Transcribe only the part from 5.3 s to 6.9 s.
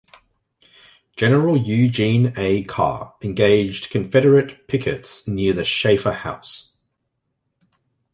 the Shaifer House.